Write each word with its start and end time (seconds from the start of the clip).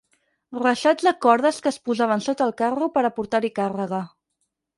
Reixats 0.61 1.03
de 1.09 1.13
cordes 1.25 1.59
que 1.65 1.69
es 1.73 1.77
posaven 1.89 2.25
sota 2.29 2.47
el 2.47 2.55
carro 2.63 2.89
per 2.97 3.05
a 3.07 3.13
portar-hi 3.21 3.53
càrrega. 3.61 4.03